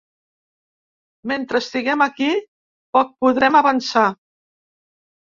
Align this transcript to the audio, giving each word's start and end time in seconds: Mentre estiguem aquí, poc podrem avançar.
Mentre 1.31 1.61
estiguem 1.63 2.01
aquí, 2.05 2.29
poc 2.97 3.13
podrem 3.27 3.59
avançar. 3.61 4.07